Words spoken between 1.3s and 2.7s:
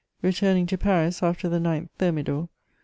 the 9 Thermidor, M.